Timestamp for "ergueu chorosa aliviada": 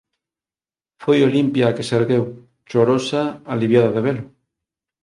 1.99-3.93